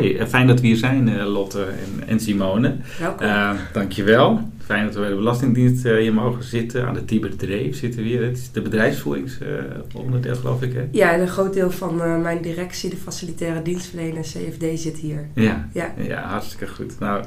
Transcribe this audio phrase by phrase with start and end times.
[0.00, 0.16] Mooi.
[0.16, 2.76] Eh, fijn dat we hier zijn, eh, Lotte en, en Simone.
[2.98, 3.26] Welkom.
[3.26, 4.50] Uh, dankjewel.
[4.64, 6.86] Fijn dat we bij de Belastingdienst hier mogen zitten.
[6.86, 8.22] Aan de Tiber Dreef zitten we hier.
[8.22, 10.72] Het is de bedrijfsvoeringsonderdeel, geloof ik.
[10.72, 10.88] Hè?
[10.90, 15.28] Ja, een groot deel van mijn directie, de facilitaire dienstverlener CFD, zit hier.
[15.34, 15.94] Ja, ja.
[15.96, 16.98] ja hartstikke goed.
[16.98, 17.24] Nou,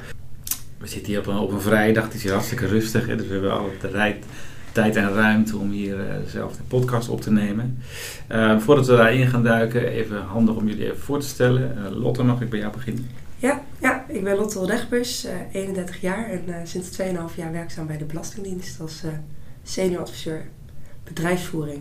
[0.78, 2.04] we zitten hier op een, op een vrijdag.
[2.04, 3.06] Het is hier hartstikke rustig.
[3.06, 3.16] Hè?
[3.16, 4.26] Dus we hebben al de rijdt
[4.80, 7.78] tijd en ruimte om hier uh, zelf de podcast op te nemen.
[8.32, 11.78] Uh, voordat we daarin gaan duiken, even handig om jullie even voor te stellen.
[11.78, 13.08] Uh, Lotte, mag ik bij jou beginnen?
[13.36, 18.04] Ja, ja ik ben Lotte Regbus, 31 jaar en sinds 2,5 jaar werkzaam bij de
[18.04, 19.04] Belastingdienst als
[19.62, 20.44] senior adviseur
[21.04, 21.80] bedrijfsvoering,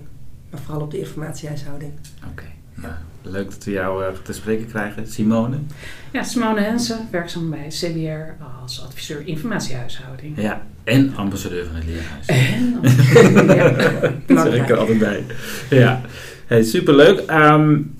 [0.50, 1.92] maar vooral op de informatiehuishouding.
[2.17, 2.30] Oké.
[2.31, 2.48] Okay.
[2.81, 5.08] Nou, leuk dat we jou te spreken krijgen.
[5.08, 5.58] Simone?
[6.11, 10.41] Ja, Simone Hensen, werkzaam bij CBR als adviseur informatiehuishouding.
[10.41, 12.25] Ja, en ambassadeur van het Leerhuis.
[12.25, 14.13] En ambassadeur, ja.
[14.25, 15.26] Dat zeg ik er altijd bij.
[15.70, 16.02] Ja,
[16.48, 17.31] hey, superleuk.
[17.31, 17.98] Um,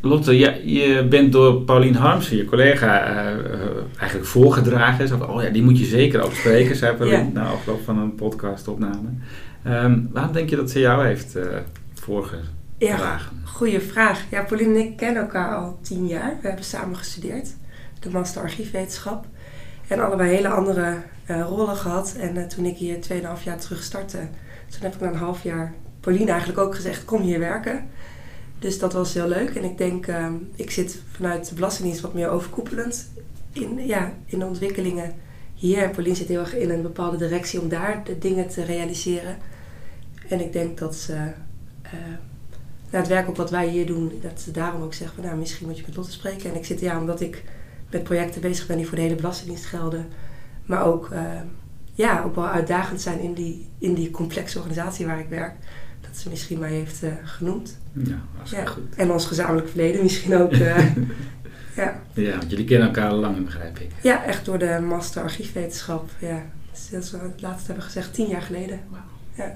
[0.00, 3.60] Lotte, ja, je bent door Paulien Harmsen, je collega, uh, uh,
[3.98, 5.08] eigenlijk voorgedragen.
[5.08, 7.30] Van, oh ja, die moet je zeker ook spreken, zei Paulien ja.
[7.32, 9.08] na afloop van een podcastopname.
[9.66, 11.42] Um, waarom denk je dat ze jou heeft uh,
[11.94, 12.57] voorgedragen?
[12.78, 14.30] Ja, goede vraag.
[14.30, 16.38] Ja, Paulien en ik kennen elkaar al tien jaar.
[16.40, 17.48] We hebben samen gestudeerd,
[18.00, 19.26] de master archiefwetenschap.
[19.88, 20.96] En allebei hele andere
[21.30, 22.14] uh, rollen gehad.
[22.18, 22.96] En uh, toen ik hier
[23.38, 24.18] 2,5 jaar terug startte,
[24.68, 27.86] toen heb ik na een half jaar Pauline eigenlijk ook gezegd: kom hier werken.
[28.58, 29.54] Dus dat was heel leuk.
[29.54, 33.10] En ik denk, uh, ik zit vanuit de Belastingdienst wat meer overkoepelend
[33.52, 35.14] in, ja, in de ontwikkelingen
[35.54, 35.82] hier.
[35.82, 39.36] En Pauline zit heel erg in een bepaalde directie om daar de dingen te realiseren.
[40.28, 41.32] En ik denk dat ze
[42.90, 45.66] het werk ook wat wij hier doen, dat ze daarom ook zeggen: van, nou, misschien
[45.66, 46.50] moet je met Lotte spreken.
[46.50, 47.44] En ik zit ja, omdat ik
[47.90, 50.06] met projecten bezig ben die voor de hele Belastingdienst gelden.
[50.64, 51.20] Maar ook, uh,
[51.92, 55.54] ja, ook wel uitdagend zijn in die, in die complexe organisatie waar ik werk.
[56.00, 57.78] Dat ze misschien mij heeft uh, genoemd.
[57.92, 58.70] Ja, hartstikke ja.
[58.70, 58.94] goed.
[58.96, 60.52] En ons gezamenlijk verleden misschien ook.
[60.52, 60.96] Uh,
[61.76, 62.00] ja.
[62.12, 63.90] ja, want jullie kennen elkaar al lang, begrijp ik.
[64.02, 66.10] Ja, echt door de master archiefwetenschap.
[66.18, 66.42] Ja,
[66.90, 68.80] dat is we het laatst hebben gezegd, tien jaar geleden.
[68.88, 68.98] Wow.
[69.34, 69.54] Ja.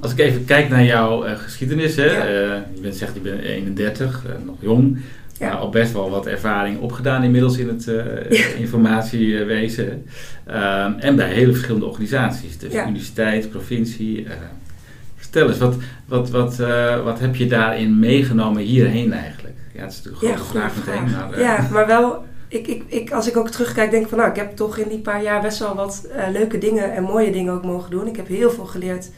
[0.00, 2.26] Als ik even kijk naar jouw uh, geschiedenis, hè, ja.
[2.26, 4.98] uh, je bent, zegt je bent 31, uh, nog jong,
[5.38, 5.48] ja.
[5.48, 7.84] maar al best wel wat ervaring opgedaan inmiddels in het
[8.30, 8.46] ja.
[8.58, 10.06] informatiewezen.
[10.46, 14.26] Ehm, en bij hele verschillende organisaties, dus universiteit, provincie.
[15.16, 15.76] vertel eens, wat,
[16.06, 16.56] wat, wat,
[17.04, 19.54] wat heb je daarin meegenomen hierheen eigenlijk?
[19.74, 21.10] Ja, het is natuurlijk een grote vraag meteen.
[21.10, 24.30] Maar, ja, maar wel ik, ik, ik, als ik ook terugkijk, denk ik van nou,
[24.30, 27.32] ik heb toch in die paar jaar best wel wat uh, leuke dingen en mooie
[27.32, 28.06] dingen ook mogen doen.
[28.06, 29.10] Ik heb heel veel geleerd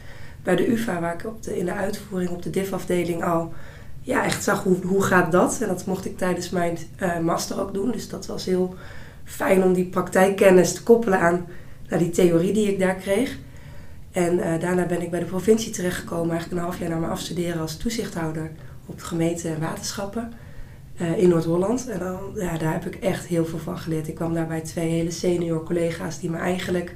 [0.45, 3.53] bij de UvA, waar ik op de, in de uitvoering op de DIF-afdeling al
[4.01, 5.59] ja, echt zag hoe, hoe gaat dat.
[5.61, 7.91] En dat mocht ik tijdens mijn uh, master ook doen.
[7.91, 8.75] Dus dat was heel
[9.25, 11.47] fijn om die praktijkkennis te koppelen aan
[11.89, 13.39] naar die theorie die ik daar kreeg.
[14.13, 17.13] En uh, daarna ben ik bij de provincie terechtgekomen, eigenlijk een half jaar na mijn
[17.13, 18.51] afstuderen als toezichthouder
[18.87, 20.33] op gemeenten en waterschappen
[21.01, 21.89] uh, in Noord-Holland.
[21.89, 24.09] En dan, ja, daar heb ik echt heel veel van geleerd.
[24.09, 26.95] Ik kwam daar bij twee hele senior collega's die me eigenlijk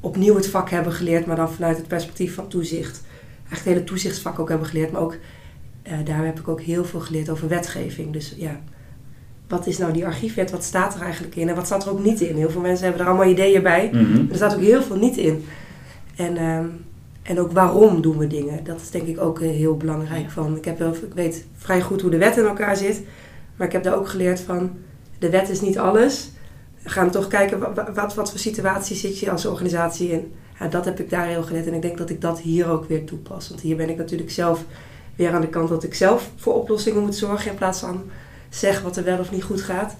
[0.00, 3.02] opnieuw het vak hebben geleerd, maar dan vanuit het perspectief van toezicht.
[3.36, 5.16] Eigenlijk het hele toezichtsvak ook hebben geleerd, maar ook
[5.86, 8.12] uh, daar heb ik ook heel veel geleerd over wetgeving.
[8.12, 8.60] Dus ja,
[9.48, 10.50] wat is nou die archiefwet?
[10.50, 11.48] Wat staat er eigenlijk in?
[11.48, 12.36] En wat staat er ook niet in?
[12.36, 14.26] Heel veel mensen hebben er allemaal ideeën bij, mm -hmm.
[14.30, 15.44] er staat ook heel veel niet in.
[16.16, 16.84] En, um,
[17.22, 18.64] en ook waarom doen we dingen?
[18.64, 20.30] Dat is denk ik ook uh, heel belangrijk.
[20.30, 23.02] Van, ik, heb wel, ik weet vrij goed hoe de wet in elkaar zit,
[23.56, 24.70] maar ik heb daar ook geleerd van
[25.18, 26.30] de wet is niet alles
[26.86, 30.34] gaan toch kijken wat, wat, wat, voor situatie zit je als organisatie in.
[30.70, 33.04] Dat heb ik daar heel geleerd en ik denk dat ik dat hier ook weer
[33.04, 33.48] toepas.
[33.48, 34.64] Want hier ben ik natuurlijk zelf
[35.16, 38.04] weer aan de kant dat ik zelf voor oplossingen moet zorgen in plaats van
[38.48, 39.96] zeg wat er wel of niet goed gaat.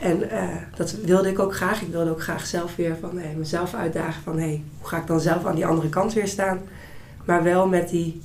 [0.00, 1.82] En uh, dat wilde ik ook graag.
[1.82, 5.06] Ik wilde ook graag zelf weer van hey, mezelf uitdagen van hey, hoe ga ik
[5.06, 6.60] dan zelf aan die andere kant weer staan.
[7.24, 8.20] Maar wel met die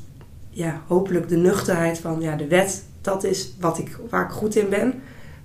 [0.50, 4.56] ja, hopelijk de nuchterheid van ja, de wet, dat is wat ik, waar ik goed
[4.56, 5.02] in ben.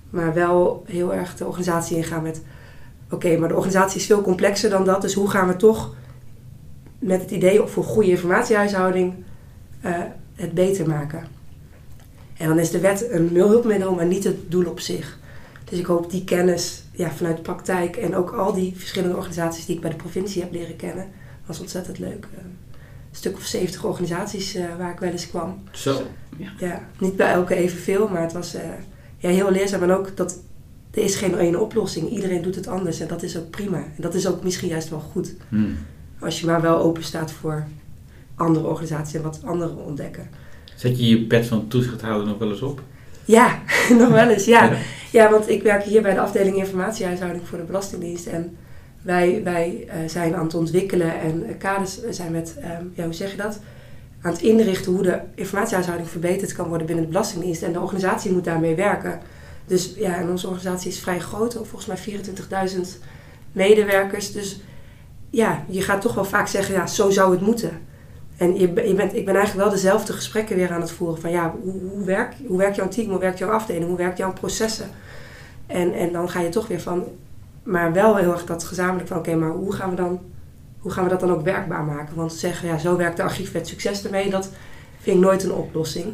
[0.09, 2.41] Maar wel heel erg de organisatie ingaan met,
[3.09, 5.01] oké, maar de organisatie is veel complexer dan dat.
[5.01, 5.95] Dus hoe gaan we toch
[6.99, 9.13] met het idee voor goede informatiehuishouding
[9.85, 9.97] uh,
[10.35, 11.27] het beter maken?
[12.37, 15.17] En dan is de wet een hulpmiddel, maar niet het doel op zich.
[15.63, 19.65] Dus ik hoop die kennis ja, vanuit de praktijk en ook al die verschillende organisaties
[19.65, 21.07] die ik bij de provincie heb leren kennen,
[21.45, 22.27] was ontzettend leuk.
[22.37, 25.63] Een stuk of 70 organisaties uh, waar ik wel eens kwam.
[25.71, 26.01] Zo.
[26.37, 26.51] Ja.
[26.57, 28.55] ja, niet bij elke evenveel, maar het was
[29.17, 29.83] ja, heel leerzaam.
[29.83, 30.39] En ook dat
[30.91, 32.09] er is geen ene oplossing.
[32.09, 33.77] Iedereen doet het anders en dat is ook prima.
[33.77, 35.33] En dat is ook misschien juist wel goed.
[35.49, 35.77] Hmm.
[36.19, 37.65] Als je maar wel open staat voor
[38.35, 40.29] andere organisaties en wat anderen ontdekken.
[40.75, 42.81] Zet je je pet van toezichthouder nog wel eens op?
[43.25, 43.61] Ja,
[43.99, 44.77] nog wel eens, ja.
[45.11, 45.31] ja.
[45.31, 48.25] want ik werk hier bij de afdeling informatiehuishouding voor de Belastingdienst.
[48.25, 48.57] En
[49.01, 53.13] wij, wij uh, zijn aan het ontwikkelen en uh, kaders zijn met, um, ja, hoe
[53.13, 53.59] zeg je dat?
[54.27, 57.61] Aan het inrichten hoe de informatiehuishouding verbeterd kan worden binnen de Belastingdienst.
[57.61, 59.19] En de organisatie moet daarmee werken.
[59.65, 62.79] Dus ja, en onze organisatie is vrij groot, volgens mij 24.000
[63.51, 64.31] medewerkers.
[64.31, 64.61] Dus
[65.29, 67.81] ja, je gaat toch wel vaak zeggen, ja, zo zou het moeten.
[68.37, 71.21] En je, bent, ik ben eigenlijk wel dezelfde gesprekken weer aan het voeren.
[71.21, 73.09] Van ja, hoe, hoe, werkt, hoe werkt jouw team?
[73.09, 73.85] Hoe werkt jouw afdeling?
[73.85, 74.89] Hoe werkt jouw processen?
[75.67, 77.03] En, en dan ga je toch weer van...
[77.63, 79.17] Maar wel heel erg dat gezamenlijk van...
[79.17, 80.19] Oké, maar hoe gaan, we dan,
[80.79, 82.15] hoe gaan we dat dan ook werkbaar maken?
[82.15, 84.29] Want zeggen, ja, zo werkt de archiefwet succes ermee.
[84.29, 84.49] Dat
[84.99, 86.13] vind ik nooit een oplossing.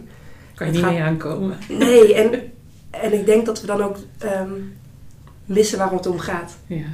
[0.56, 1.58] Kan je niet mee aankomen.
[1.70, 2.52] Nee, en,
[2.90, 4.74] en ik denk dat we dan ook um,
[5.46, 6.58] missen waarom het om gaat.
[6.68, 6.86] Ja,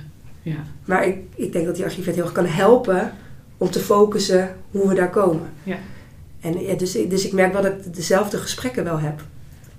[0.42, 0.58] ja.
[0.86, 3.14] Maar ik, ik denk dat die archiefwet heel erg kan helpen
[3.58, 5.50] om te focussen hoe we daar komen.
[5.64, 5.78] Ja.
[6.42, 9.22] En ja, dus, dus ik merk wel dat ik dezelfde gesprekken wel heb.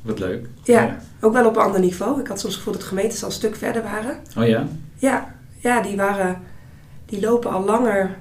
[0.03, 0.47] Wat leuk.
[0.63, 2.21] Ja, ja, ook wel op een ander niveau.
[2.21, 4.17] Ik had soms het gevoel dat gemeentes al een stuk verder waren.
[4.37, 4.69] Oh ja?
[4.97, 6.39] Ja, ja die, waren,
[7.11, 8.19] die lopen al langer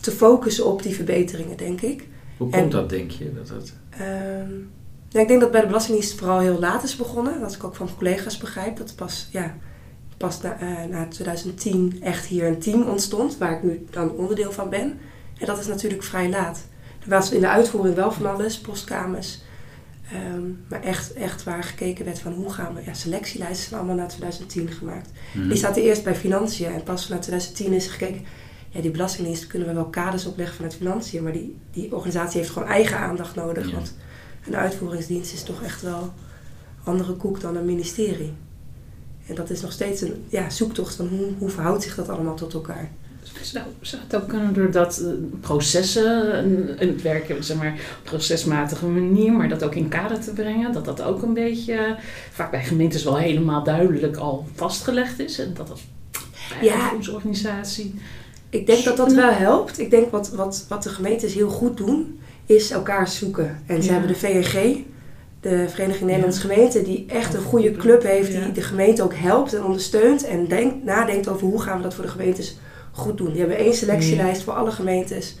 [0.00, 2.06] te focussen op die verbeteringen, denk ik.
[2.36, 3.34] Hoe komt dat, denk je?
[3.34, 3.72] Dat dat...
[4.00, 4.70] Um,
[5.08, 7.40] ja, ik denk dat bij de Belastingdienst vooral heel laat is begonnen.
[7.40, 8.76] Dat ik ook van collega's begrijp.
[8.76, 9.54] Dat pas ja,
[10.16, 14.52] pas na, uh, na 2010 echt hier een team ontstond, waar ik nu dan onderdeel
[14.52, 14.98] van ben.
[15.38, 16.66] En dat is natuurlijk vrij laat.
[17.02, 19.40] Er was in de uitvoering wel van alles, postkamers.
[20.14, 22.80] Um, maar echt, echt waar gekeken werd van hoe gaan we...
[22.84, 25.10] Ja, selectielijsten zijn allemaal na 2010 gemaakt.
[25.34, 25.48] Mhm.
[25.48, 28.22] Die zaten eerst bij financiën en pas vanuit 2010 is gekeken...
[28.70, 31.22] Ja, die belastingdienst kunnen we wel kaders opleggen vanuit financiën.
[31.22, 33.66] Maar die, die organisatie heeft gewoon eigen aandacht nodig.
[33.66, 33.72] Ja.
[33.74, 33.94] Want
[34.46, 36.12] een uitvoeringsdienst is toch echt wel
[36.84, 38.32] andere koek dan een ministerie.
[39.26, 42.36] En dat is nog steeds een ja, zoektocht van hoe, hoe verhoudt zich dat allemaal
[42.36, 42.90] tot elkaar.
[43.42, 45.08] Zou, zou het ook kunnen doordat uh,
[45.40, 46.32] processen,
[46.78, 50.72] en het werken zeg maar, op procesmatige manier, maar dat ook in kader te brengen,
[50.72, 51.90] dat dat ook een beetje, uh,
[52.32, 55.38] vaak bij gemeentes wel helemaal duidelijk al vastgelegd is.
[55.38, 55.80] En dat dat
[56.58, 56.92] bij Ja.
[56.96, 57.94] onze organisatie.
[58.50, 59.78] Ik denk dat dat wel helpt.
[59.78, 63.62] Ik denk wat, wat, wat de gemeentes heel goed doen, is elkaar zoeken.
[63.66, 63.92] En ze Ja.
[63.92, 64.84] hebben de VNG,
[65.40, 68.48] de Vereniging Nederlandse Gemeenten, die echt een goede club heeft, die Ja.
[68.48, 70.24] de gemeente ook helpt en ondersteunt.
[70.24, 72.56] En denkt, nadenkt over hoe gaan we dat voor de gemeentes
[72.98, 73.30] goed doen.
[73.30, 75.36] Die hebben één selectielijst voor alle gemeentes.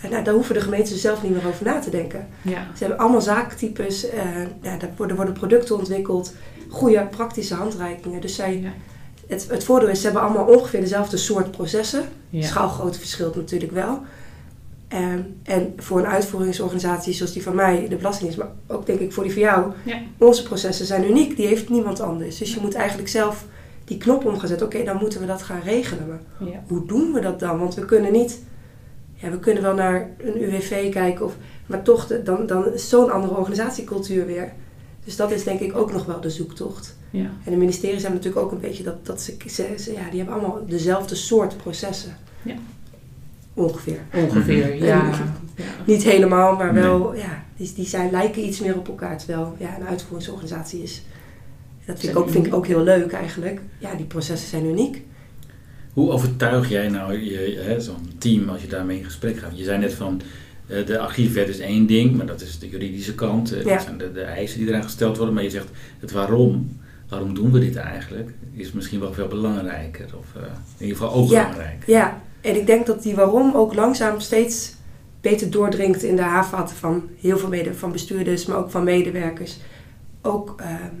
[0.00, 2.26] En nou, daar hoeven de gemeenten zelf niet meer over na te denken.
[2.42, 2.66] Ja.
[2.76, 4.20] Ze hebben allemaal zaaktypes, eh
[4.62, 6.32] ja, daar worden, worden producten ontwikkeld,
[6.68, 8.20] goede praktische handreikingen.
[8.20, 8.72] Dus zij, Ja.
[9.26, 12.02] het, het voordeel is, ze hebben allemaal ongeveer dezelfde soort processen.
[12.30, 12.46] Ja.
[12.46, 13.98] Schaalgrootte verschilt natuurlijk wel.
[14.88, 19.12] Ehm, en voor een uitvoeringsorganisatie zoals die van mij, de Belastingdienst, maar ook denk ik
[19.12, 19.98] voor die van jou, Ja.
[20.18, 21.36] onze processen zijn uniek.
[21.36, 22.38] Die heeft niemand anders.
[22.38, 23.44] Dus je moet eigenlijk zelf
[23.90, 24.62] die knop omgezet.
[24.62, 26.06] Oké, dan moeten we dat gaan regelen.
[26.08, 26.62] Maar Ja.
[26.68, 27.58] hoe doen we dat dan?
[27.58, 28.42] Want we kunnen niet.
[29.14, 32.88] Ja, we kunnen wel naar een UWV kijken, of, maar toch, de- dan, dan is
[32.88, 34.52] zo'n andere organisatiecultuur weer.
[35.04, 36.96] Dus dat is denk ik ook nog wel de zoektocht.
[37.10, 37.30] Ja.
[37.44, 40.18] En de ministeries hebben natuurlijk ook een beetje dat, dat ze, ze, ze- ja, die
[40.18, 42.16] hebben allemaal dezelfde soort processen.
[42.42, 42.54] Ja.
[43.54, 44.00] Ongeveer.
[44.14, 45.10] Ongeveer, ja.
[45.86, 49.18] Niet helemaal, maar wel, ja, die, die zijn, lijken iets meer op elkaar.
[49.18, 51.02] Terwijl ja, een uitvoeringsorganisatie is.
[51.90, 53.60] Dat vind ik, ook, vind ik ook heel leuk eigenlijk.
[53.78, 55.02] Ja, die processen zijn uniek.
[55.92, 59.58] Hoe overtuig jij nou je, hè, zo'n team als je daarmee in gesprek gaat?
[59.58, 60.20] Je zei net van
[60.66, 63.52] eh, de archiefwet is één ding, maar dat is de juridische kant.
[63.52, 63.74] eh, Ja.
[63.74, 65.34] Dat zijn de, de eisen die eraan gesteld worden.
[65.34, 65.68] Maar je zegt
[66.00, 66.78] het waarom,
[67.08, 70.04] waarom doen we dit eigenlijk, is misschien wel veel belangrijker.
[70.18, 70.42] Of eh,
[70.78, 71.42] in ieder geval ook Ja.
[71.48, 71.82] belangrijk.
[71.86, 74.74] Ja, en ik denk dat die waarom ook langzaam steeds
[75.20, 79.56] beter doordringt in de haarvaten van heel veel mede, van bestuurders, maar ook van medewerkers.
[80.22, 80.94] Ook ehm,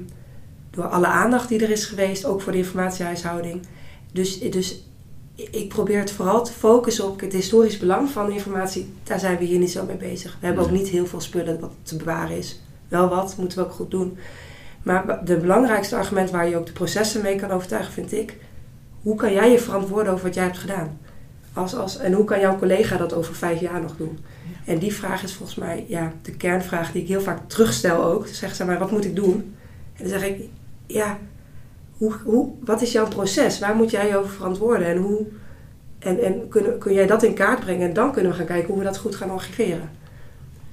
[0.70, 3.66] door alle aandacht die er is geweest, ook voor de informatiehuishouding.
[4.12, 4.84] Dus, dus
[5.34, 8.92] ik probeer het vooral te focussen op het historisch belang van informatie.
[9.02, 10.36] Daar zijn we hier niet zo mee bezig.
[10.40, 12.60] We hebben ook niet heel veel spullen wat te bewaren is.
[12.88, 14.18] Wel wat, moeten we ook goed doen.
[14.82, 18.36] Maar de belangrijkste argument waar je ook de processen mee kan overtuigen, vind ik.
[19.02, 20.98] Hoe kan jij je verantwoorden over wat jij hebt gedaan?
[21.52, 24.18] Als, als, en hoe kan jouw collega dat over vijf jaar nog doen?
[24.64, 28.26] En die vraag is volgens mij ja, de kernvraag die ik heel vaak terugstel ook.
[28.26, 29.54] Zeg ze maar, wat moet ik doen?
[29.96, 30.48] En dan zeg ik,
[30.92, 31.18] ja,
[31.96, 33.58] hoe, hoe, wat is jouw proces?
[33.58, 34.86] Waar moet jij je over verantwoorden?
[34.86, 35.26] En, hoe,
[35.98, 37.88] en, en kun, kun jij dat in kaart brengen?
[37.88, 39.90] En dan kunnen we gaan kijken hoe we dat goed gaan archiveren.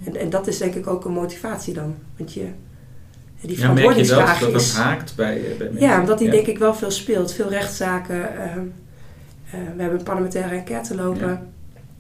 [0.06, 1.96] En, en dat is denk ik ook een motivatie dan.
[2.18, 2.48] Want je,
[3.42, 4.74] die ja, merk je dat, verantwoordingsvraag dat is...
[4.74, 5.88] haakt bij, eh, bij mensen?
[5.88, 6.34] Ja, omdat die Ja.
[6.34, 7.34] denk ik wel veel speelt.
[7.34, 8.38] Veel rechtszaken.
[8.38, 8.66] ehm,
[9.52, 11.54] eh, we hebben een parlementaire enquête lopen.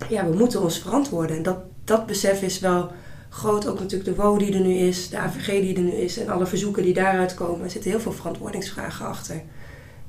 [0.09, 0.29] Ja.
[0.29, 1.37] we moeten ons verantwoorden.
[1.37, 2.91] En dat, dat besef is wel
[3.29, 3.67] groot.
[3.67, 6.29] Ook natuurlijk de WO die er nu is, de AVG die er nu is en
[6.29, 7.63] alle verzoeken die daaruit komen.
[7.65, 9.41] Er zitten heel veel verantwoordingsvragen achter.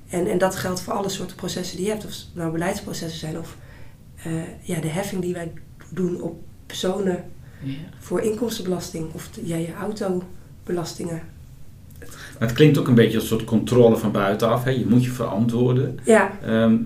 [0.08, 2.04] En, en dat geldt voor alle soorten processen die je hebt.
[2.04, 3.56] Of het nou beleidsprocessen zijn of
[4.22, 5.52] eh, ja, de heffing die wij
[5.90, 7.25] doen op personen
[7.62, 7.72] Ja.
[7.98, 9.06] voor inkomstenbelasting.
[9.14, 11.20] Of de- ja, je autobelastingen.
[12.38, 14.64] Maar het klinkt ook een beetje als een soort controle van buitenaf.
[14.64, 14.70] Hè?
[14.70, 15.98] Je moet je verantwoorden.
[16.04, 16.76] Ja, Ehm,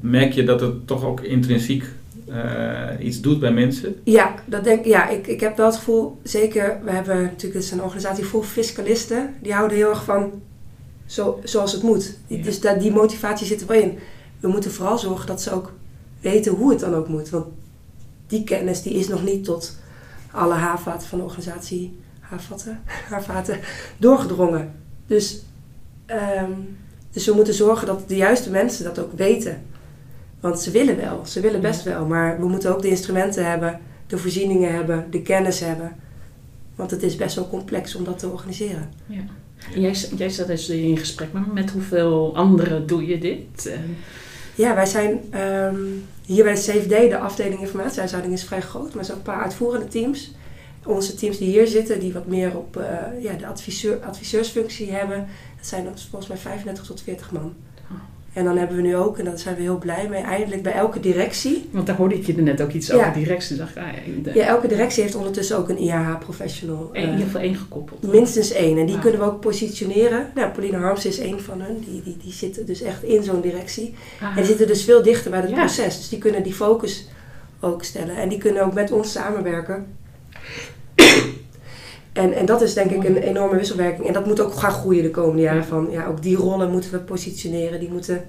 [0.00, 1.84] merk je dat het toch ook intrinsiek
[2.32, 4.00] eh, iets doet bij mensen?
[4.04, 7.62] Ja, dat denk, ja ik, ik heb wel het gevoel, zeker, we hebben natuurlijk, het
[7.62, 10.42] is een organisatie vol fiscalisten, die houden heel erg van
[11.06, 12.18] zo, zoals het moet.
[12.26, 12.42] Ja.
[12.42, 13.98] Dus dat, die motivatie zit er wel in.
[14.40, 15.72] We moeten vooral zorgen dat ze ook
[16.20, 17.30] weten hoe het dan ook moet.
[17.30, 17.46] Want
[18.26, 19.76] die kennis die is nog niet tot
[20.30, 23.60] alle haarvaten van de organisatie, haarvaten, haarvaten
[23.98, 24.72] doorgedrongen.
[25.06, 25.42] Dus,
[26.06, 26.52] ehm,
[27.10, 29.62] dus we moeten zorgen dat de juiste mensen dat ook weten.
[30.42, 33.80] Want ze willen wel, ze willen best wel, maar we moeten ook de instrumenten hebben,
[34.06, 35.92] de voorzieningen hebben, de kennis hebben.
[36.74, 38.90] Want het is best wel complex om dat te organiseren.
[39.06, 39.24] Ja.
[39.74, 43.72] En Jij, jij zat dus in gesprek, maar met hoeveel anderen doe je dit?
[44.54, 45.76] Ja, wij zijn ehm,
[46.26, 49.32] hier bij de CFD, de afdeling informatiehuishouding is vrij groot, maar er zijn ook een
[49.32, 50.34] paar uitvoerende teams.
[50.86, 55.26] Onze teams die hier zitten, die wat meer op eh, ja, de adviseur, adviseursfunctie hebben,
[55.56, 57.54] dat zijn volgens mij 35 tot 40 man.
[58.32, 60.72] En dan hebben we nu ook, en daar zijn we heel blij mee, eindelijk bij
[60.72, 62.94] elke directie Want daar hoorde ik je net ook iets Ja.
[62.94, 63.56] over directie.
[63.56, 66.90] Dacht, ah, ja, de- Ja, elke directie heeft ondertussen ook een IAH-professional.
[66.92, 68.02] in ieder geval één gekoppeld.
[68.12, 68.78] minstens één.
[68.78, 69.00] En die Ah.
[69.00, 70.30] kunnen we ook positioneren.
[70.34, 71.78] Nou, Pauline Harms is één van hun.
[71.88, 73.94] Die, die, die zitten dus echt in zo'n directie.
[74.20, 74.28] Ah.
[74.28, 75.56] En die zitten dus veel dichter bij het Ja.
[75.56, 75.96] proces.
[75.96, 77.08] Dus die kunnen die focus
[77.60, 78.16] ook stellen.
[78.16, 79.86] En die kunnen ook met ons samenwerken.
[82.12, 84.06] En, en dat is denk ik een enorme wisselwerking.
[84.06, 85.60] En dat moet ook gaan groeien de komende jaren.
[85.60, 85.66] Ja.
[85.66, 87.80] Van, ja, ook die rollen moeten we positioneren.
[87.80, 88.24] Die moeten,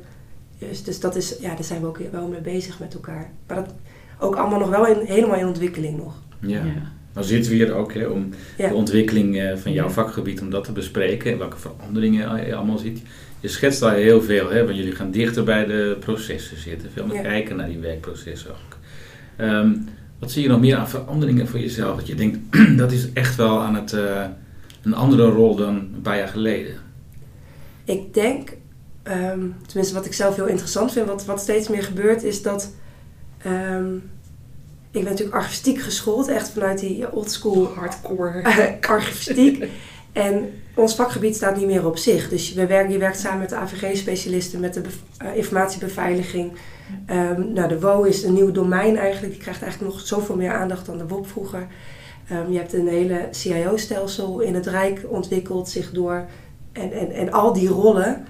[0.57, 3.31] dus, dus dat is, ja, daar zijn we ook wel mee bezig met elkaar.
[3.47, 3.73] Maar dat
[4.19, 6.13] ook allemaal nog wel in, helemaal in ontwikkeling nog.
[6.39, 6.49] Ja.
[6.65, 6.91] Ja.
[7.13, 8.67] Nou zitten we hier ook hè, om Ja.
[8.67, 12.77] de ontwikkeling eh, van jouw vakgebied, om dat te bespreken en welke veranderingen je allemaal
[12.77, 13.01] ziet.
[13.39, 17.05] Je schetst daar heel veel, hè, want jullie gaan dichter bij de processen zitten, veel
[17.05, 17.21] meer Ja.
[17.21, 18.77] kijken naar die werkprocessen ook.
[19.35, 19.71] Ehm,
[20.23, 21.95] wat zie je nog meer aan veranderingen voor jezelf?
[21.97, 22.37] Dat je denkt,
[22.81, 24.25] dat is echt wel aan het, eh,
[24.81, 26.75] een andere rol dan een paar jaar geleden.
[27.83, 28.57] Ik denk,
[29.03, 32.73] ehm, tenminste wat ik zelf heel interessant vind, wat, wat steeds meer gebeurt, is dat.
[33.41, 33.95] ehm,
[34.91, 38.43] ik ben natuurlijk archivistiek geschoold, echt vanuit die old school Hardcore.
[38.81, 39.65] archivistiek.
[40.11, 42.29] En ons vakgebied staat niet meer op zich.
[42.29, 44.81] Dus we werken, je werkt samen met de AVG-specialisten, met de
[45.17, 46.51] eh, informatiebeveiliging.
[47.05, 49.33] Ehm, nou, de WO is een nieuw domein eigenlijk.
[49.33, 51.67] Die krijgt eigenlijk nog zoveel meer aandacht dan de WOP vroeger.
[52.27, 56.25] Ehm, je hebt een hele CIO-stelsel in het Rijk ontwikkeld zich door.
[56.71, 58.27] En, en, en al die rollen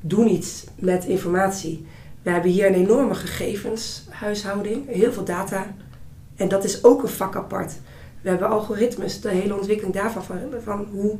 [0.00, 1.86] doen iets met informatie.
[2.22, 5.66] We hebben hier een enorme gegevenshuishouding, heel veel data.
[6.36, 7.72] En dat is ook een vak apart.
[8.20, 11.18] We hebben algoritmes, de hele ontwikkeling daarvan, van, van hoe,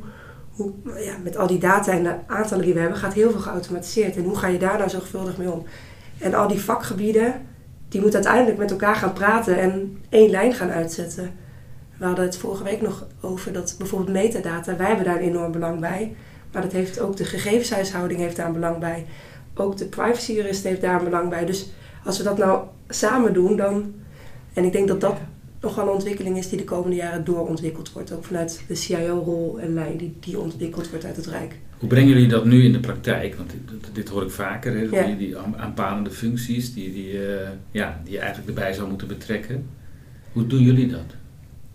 [0.97, 4.15] ja, met al die data en de aantallen die we hebben, gaat heel veel geautomatiseerd.
[4.15, 5.65] En hoe ga je daar nou zorgvuldig mee om?
[6.17, 7.33] En al die vakgebieden,
[7.89, 11.31] die moeten uiteindelijk met elkaar gaan praten en één lijn gaan uitzetten.
[11.97, 15.51] We hadden het vorige week nog over dat bijvoorbeeld metadata, wij hebben daar een enorm
[15.51, 16.15] belang bij.
[16.51, 19.05] Maar dat heeft ook de gegevenshuishouding heeft daar een belang bij.
[19.53, 21.45] Ook de privacyjurist heeft daar een belang bij.
[21.45, 21.69] Dus
[22.05, 23.93] als we dat nou samen doen, dan...
[24.53, 25.17] En ik denk dat dat
[25.61, 28.11] nog wel een ontwikkeling is die de komende jaren doorontwikkeld wordt.
[28.11, 31.55] Ook vanuit de CIO-rol en lijn die, die ontwikkeld wordt uit het Rijk.
[31.79, 33.35] Hoe brengen jullie dat nu in de praktijk?
[33.35, 34.81] Want dit, dit hoor ik vaker, hè?
[34.91, 35.05] Ja.
[35.05, 39.07] Die, die aan- aanpalende functies die, die, eh, ja, die je eigenlijk erbij zou moeten
[39.07, 39.65] betrekken.
[40.31, 41.05] Hoe doen jullie dat?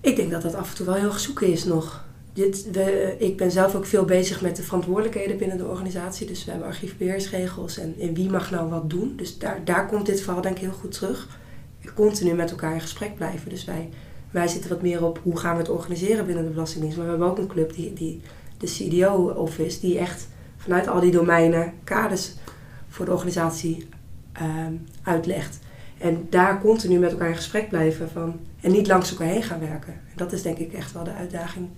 [0.00, 2.04] Ik denk dat dat af en toe wel heel erg zoeken is nog.
[2.32, 6.26] Dit, we, ik ben zelf ook veel bezig met de verantwoordelijkheden binnen de organisatie.
[6.26, 9.12] Dus we hebben archiefbeheersregels en, en wie mag nou wat doen.
[9.16, 11.38] Dus daar, daar komt dit verhaal denk ik heel goed terug.
[11.94, 13.50] Continu met elkaar in gesprek blijven.
[13.50, 13.88] Dus wij,
[14.30, 16.96] wij zitten wat meer op hoe gaan we het organiseren binnen de Belastingdienst.
[16.96, 18.20] Maar we hebben ook een club, die, die,
[18.58, 22.32] de CDO-office, die echt vanuit al die domeinen kaders
[22.88, 23.88] voor de organisatie
[24.32, 24.72] ehm,
[25.02, 25.58] uitlegt.
[25.98, 29.60] En daar continu met elkaar in gesprek blijven van, en niet langs elkaar heen gaan
[29.60, 29.92] werken.
[29.92, 31.68] En dat is denk ik echt wel de uitdaging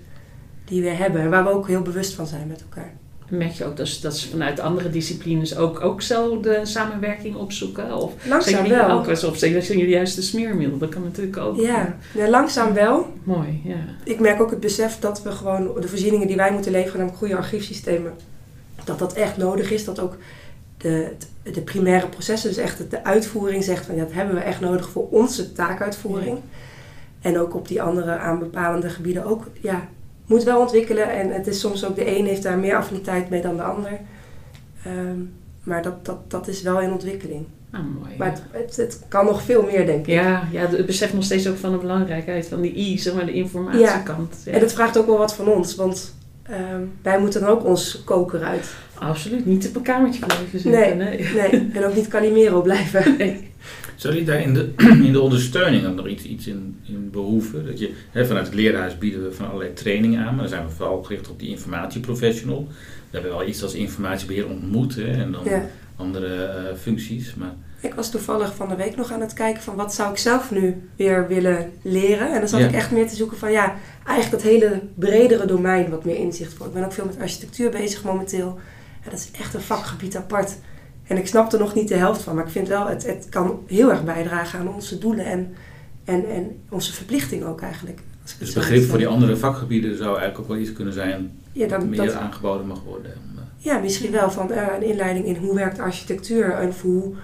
[0.65, 2.93] die we hebben en waar we ook heel bewust van zijn met elkaar.
[3.28, 7.97] Merk je ook dat, dat ze vanuit andere disciplines ook, ook zo de samenwerking opzoeken?
[7.97, 8.90] Of Langzaam jullie wel.
[8.90, 10.78] Ook, of zijn jullie juist de smeermiddel?
[10.78, 11.61] Dat kan natuurlijk ook.
[11.61, 13.12] Ja, ja, langzaam wel.
[13.23, 13.78] Mooi, ja.
[14.04, 17.18] Ik merk ook het besef dat we gewoon de voorzieningen die wij moeten leveren, namelijk
[17.18, 18.12] goede archiefsystemen,
[18.85, 19.85] dat dat echt nodig is.
[19.85, 20.16] Dat ook
[20.78, 24.61] de, de primaire processen, dus echt de uitvoering zegt van ja, dat hebben we echt
[24.61, 26.38] nodig voor onze taakuitvoering.
[27.21, 29.88] En ook op die andere aanbepalende gebieden ook, ja,
[30.26, 31.11] moet wel ontwikkelen.
[31.12, 34.00] En het is soms ook de een heeft daar meer affiniteit mee dan de ander.
[34.85, 35.18] Ehm,
[35.62, 37.45] maar dat, dat, dat is wel in ontwikkeling.
[37.71, 38.14] Ah, mooi.
[38.18, 40.14] Maar het, het, het kan nog veel meer, denk ik.
[40.14, 43.26] Ja, ja, het beseft nog steeds ook van de belangrijkheid van die I, zeg maar,
[43.26, 44.37] de informatiekant.
[44.45, 44.52] Ja.
[44.52, 48.02] En het vraagt ook wel wat van ons, want ehm, wij moeten dan ook ons
[48.04, 48.75] koker uit.
[48.95, 50.71] Absoluut, niet op een kamertje blijven zitten.
[50.71, 51.33] Nee, Nee.
[51.35, 51.71] nee.
[51.73, 53.16] En ook niet Calimero blijven.
[53.18, 53.54] Nee.
[53.97, 54.73] Zou je daar in de,
[55.07, 57.67] in de ondersteuning ook nog iets, iets in, in behoeven?
[57.67, 60.67] Dat je, hè, vanuit het leerhuis bieden we van allerlei trainingen aan, maar dan zijn
[60.67, 62.67] we vooral gericht op die informatieprofessional.
[63.11, 65.67] We hebben wel iets als informatiebeheer ontmoet hè, en dan Ja.
[65.97, 67.35] andere eh, functies.
[67.35, 70.19] Maar Ik was toevallig van de week nog aan het kijken van wat zou ik
[70.19, 72.33] zelf nu weer willen leren.
[72.33, 72.67] En dan zat Ja.
[72.67, 73.75] ik echt meer te zoeken van ja,
[74.07, 76.67] eigenlijk dat hele bredere domein wat meer inzicht voor.
[76.67, 78.59] Ik ben ook veel met architectuur bezig momenteel.
[79.05, 80.57] En dat is echt een vakgebied apart.
[81.07, 83.27] En ik snap er nog niet de helft van, maar ik vind wel, het, het
[83.29, 85.55] kan heel erg bijdragen aan onze doelen en,
[86.05, 87.99] en, en onze verplichting ook eigenlijk.
[88.23, 90.73] Als ik het dus zo begrip voor die andere vakgebieden zou eigenlijk ook wel iets
[90.73, 93.13] kunnen zijn ja, dat meer dat, aangeboden mag worden.
[93.13, 97.15] Eh, Ja, misschien wel van eh, een inleiding in hoe werkt architectuur en hoe,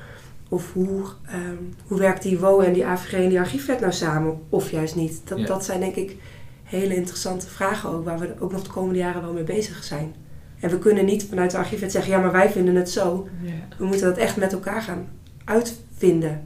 [0.49, 4.41] of hoe, ehm, hoe werkt die WO en die AVG en die archiefwet nou samen
[4.49, 5.21] of juist niet.
[5.25, 5.47] Dat, Ja.
[5.47, 6.17] dat zijn denk ik
[6.62, 10.15] hele interessante vragen ook waar we ook nog de komende jaren wel mee bezig zijn.
[10.62, 13.28] En we kunnen niet vanuit de archiefwet zeggen, ja maar wij vinden het zo.
[13.42, 13.50] Ja.
[13.78, 15.09] We moeten dat echt met elkaar gaan
[15.45, 16.40] uitvinden.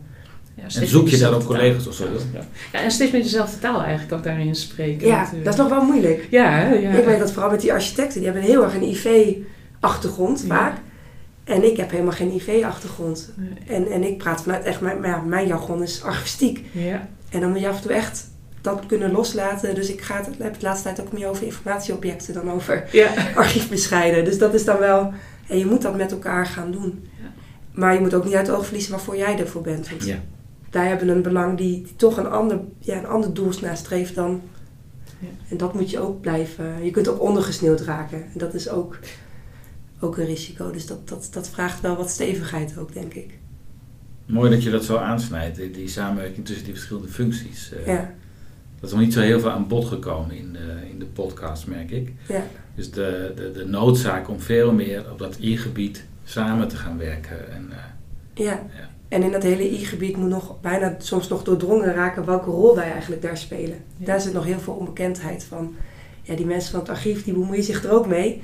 [0.54, 2.04] Ja, en zoek je daar ook dezelfde collega's of zo?
[2.32, 2.40] Ja.
[2.72, 5.06] ja, en steeds meer dezelfde taal eigenlijk ook daarin spreken.
[5.06, 5.44] Ja, natuurlijk.
[5.44, 6.26] dat is nog wel moeilijk.
[6.30, 6.90] Ja, hè, ja.
[6.90, 10.46] Ik weet dat vooral met die architecten, die hebben heel erg een IV-achtergrond Ja.
[10.46, 10.76] vaak.
[11.44, 13.32] En ik heb helemaal geen IV-achtergrond.
[13.36, 13.76] Nee.
[13.76, 16.64] En, en ik praat vanuit echt, mijn, maar ja, mijn jargon is archivistiek.
[16.72, 17.08] Ja.
[17.30, 18.30] En dan moet je af en toe echt
[18.74, 19.74] dat kunnen loslaten.
[19.74, 22.88] Dus ik ga het, heb het de laatste tijd ook meer over informatieobjecten dan over
[22.92, 23.12] Ja.
[23.34, 24.24] archief bescheiden.
[24.24, 25.12] Dus dat is dan wel,
[25.48, 27.08] en je moet dat met elkaar gaan doen.
[27.20, 27.32] Ja.
[27.72, 29.88] Maar je moet ook niet uit het oog verliezen waarvoor jij ervoor bent.
[29.90, 30.18] Want Ja.
[30.70, 34.42] wij hebben een belang die, die toch een ander, ja, een ander doel nastreeft dan.
[35.18, 35.28] Ja.
[35.48, 36.84] En dat moet je ook blijven.
[36.84, 38.18] Je kunt ook ondergesneeuwd raken.
[38.22, 38.98] En dat is ook,
[40.00, 40.70] ook een risico.
[40.70, 43.38] Dus dat, dat, dat vraagt wel wat stevigheid ook, denk ik.
[44.26, 47.72] Mooi dat je dat zo aansnijdt, die, die samenwerking tussen die verschillende functies.
[47.72, 48.14] Eh, Ja,
[48.80, 51.66] Dat is nog niet zo heel veel aan bod gekomen in de, in de podcast,
[51.66, 52.12] merk ik.
[52.28, 52.42] ja.
[52.74, 57.52] Dus de, de, de noodzaak om veel meer op dat I-gebied samen te gaan werken.
[57.52, 58.50] En, eh, Ja.
[58.52, 58.90] Ja.
[59.08, 62.90] En in dat hele I-gebied moet nog bijna soms nog doordrongen raken welke rol wij
[62.90, 63.76] eigenlijk daar spelen.
[63.96, 64.06] Ja.
[64.06, 65.74] Daar zit nog heel veel onbekendheid van.
[66.22, 68.42] Ja, die mensen van het archief die bemoeien zich er ook mee.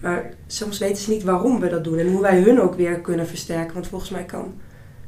[0.00, 3.00] Maar soms weten ze niet waarom we dat doen en hoe wij hun ook weer
[3.00, 3.74] kunnen versterken.
[3.74, 4.54] Want volgens mij kan,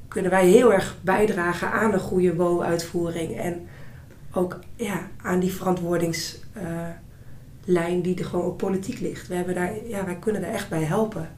[0.09, 3.39] kunnen wij heel erg bijdragen aan een goede WO-uitvoering.
[3.39, 3.67] En
[4.33, 9.29] ook ja, aan die verantwoordingslijn die er gewoon op politiek ligt.
[9.29, 11.29] We hebben daar, ja, wij kunnen daar echt bij helpen.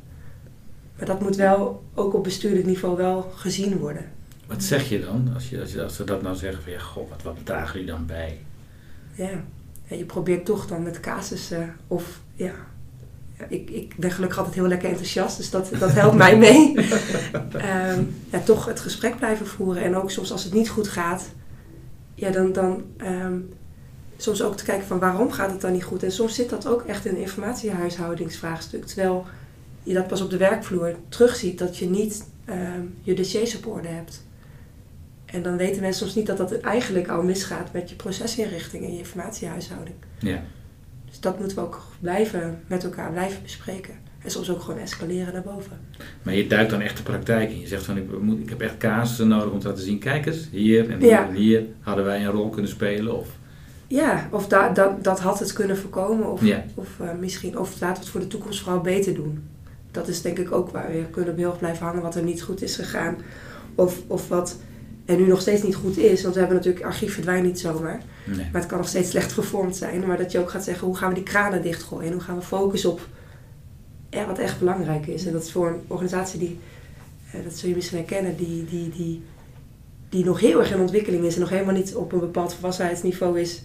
[0.97, 4.05] Maar dat moet wel ook op bestuurlijk niveau wel gezien worden.
[4.47, 6.79] wat zeg je dan als, je, als, je, als ze dat nou zeggen van ja,
[6.79, 8.39] goh, wat, wat dragen jullie dan bij?
[9.15, 9.45] Ja.
[9.97, 12.53] Je probeert toch dan met casussen of ja.
[13.39, 16.75] ja, ik, ik ben gelukkig altijd heel lekker enthousiast, dus dat, dat helpt mij mee.
[17.53, 19.83] Ehm, ja, toch het gesprek blijven voeren.
[19.83, 21.25] En ook soms als het niet goed gaat,
[22.23, 23.39] ja, dan, dan ehm,
[24.17, 26.03] soms ook te kijken van waarom gaat het dan niet goed.
[26.03, 28.85] En soms zit dat ook echt in een informatiehuishoudingsvraagstuk.
[28.85, 29.27] Terwijl
[29.83, 33.89] je dat pas op de werkvloer terugziet, dat je niet ehm, je dossiers op orde
[33.89, 34.25] hebt.
[35.25, 38.93] En dan weten mensen soms niet dat dat eigenlijk al misgaat met je procesinrichting en
[38.93, 39.97] je informatiehuishouding.
[40.19, 40.43] Ja.
[41.05, 43.95] Dus dat moeten we ook blijven met elkaar blijven bespreken.
[44.25, 45.79] En soms ook gewoon escaleren naar boven.
[46.23, 47.61] Maar je duikt dan echt de praktijk in.
[47.61, 50.27] Je zegt van ik, moet, ik heb echt casussen nodig om te laten zien, kijk
[50.27, 51.29] eens, hier en hier Ja.
[51.29, 53.19] en hier hadden wij een rol kunnen spelen.
[53.19, 53.29] Of,
[53.87, 56.33] Ja, of da, dat, dat had het kunnen voorkomen.
[56.33, 56.65] Of, Ja.
[56.75, 59.43] of eh, misschien, of laten we het voor de toekomst vooral beter doen.
[59.91, 62.43] Dat is denk ik ook waar we kunnen heel erg blijven hangen wat er niet
[62.43, 63.17] goed is gegaan.
[63.75, 64.57] Of, of wat
[65.05, 66.23] er nu nog steeds niet goed is.
[66.23, 68.01] Want we hebben natuurlijk, archief verdwijnt niet zomaar.
[68.25, 68.37] nee.
[68.53, 70.07] Maar het kan nog steeds slecht gevormd zijn.
[70.07, 72.07] Maar dat je ook gaat zeggen, hoe gaan we die kranen dichtgooien?
[72.07, 73.01] En hoe gaan we focussen op
[74.13, 75.27] ja, wat echt belangrijk is.
[75.27, 76.59] En dat is voor een organisatie die,
[77.33, 79.23] eh, dat zul je misschien herkennen, die, die, die,
[80.09, 81.35] die nog heel erg in ontwikkeling is.
[81.35, 83.63] En nog helemaal niet op een bepaald volwassenheidsniveau is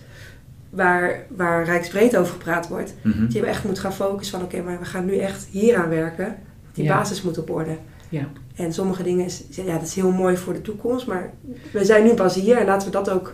[0.69, 2.93] waar, waar rijksbreed over gepraat wordt.
[3.01, 3.21] Mhm.
[3.21, 5.89] Dat je echt moet gaan focussen van oké, maar we gaan nu echt hier aan
[5.89, 6.35] werken.
[6.73, 6.97] Die Ja.
[6.97, 7.77] basis moet op orde.
[8.09, 8.27] Ja.
[8.55, 11.31] En sommige dingen is, ja, dat is heel mooi voor de toekomst, maar
[11.71, 13.33] we zijn nu pas hier en laten we dat ook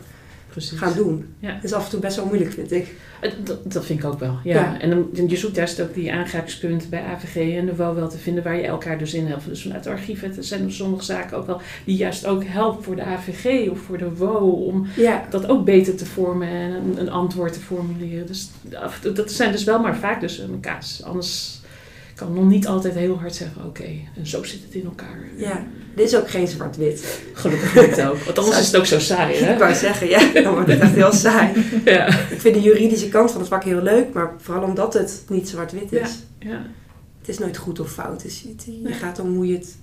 [0.54, 0.80] precies.
[0.80, 1.26] gaan doen.
[1.40, 1.54] Ja.
[1.54, 2.96] Dat is af en toe best wel moeilijk, vind ik.
[3.44, 4.54] Dat, dat vind ik ook wel, ja.
[4.54, 4.80] Ja.
[4.80, 8.18] En dan, je zoekt juist ook die aangrijpingspunten bij AVG en de WO wel te
[8.18, 9.46] vinden waar je elkaar dus in helpt.
[9.46, 12.84] Dus vanuit de archieven er zijn er sommige zaken ook wel die juist ook helpen
[12.84, 16.72] voor de AVG of voor de WO om Ja, dat ook beter te vormen en
[16.72, 18.28] een, een antwoord te formuleren.
[18.28, 18.50] Dus
[19.14, 21.04] dat zijn dus wel maar vaak dus een kaas.
[21.04, 21.62] Anders
[22.16, 23.84] kan ik nog niet altijd heel hard zeggen, oké,
[24.16, 25.20] en zo zit het in elkaar.
[25.38, 25.66] ja.
[25.96, 27.20] Dit is ook geen zwart-wit.
[27.34, 29.58] Gelukkig niet ook, want anders is het ook zo saai, Ik hè?
[29.58, 31.52] wou zeggen, ja, dan wordt het echt heel saai.
[31.86, 32.08] Ja.
[32.08, 35.50] Ik vind de juridische kant van het vak heel leuk, maar vooral omdat het niet
[35.50, 36.10] zwart-wit is.
[36.40, 36.66] ja.
[37.20, 38.22] Het is nooit goed of fout.
[38.24, 38.94] Dus het- je Nee.
[38.94, 39.76] gaat om hoe je het...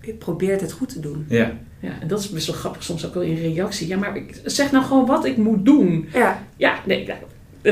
[0.00, 1.24] Je probeert het goed te doen.
[1.28, 1.52] Ja.
[1.80, 3.86] Ja, en dat is best wel grappig soms ook wel in reactie.
[3.86, 6.08] Ja, maar ik, zeg nou gewoon wat ik moet doen.
[6.12, 7.18] Ja, Ja, nee, ja,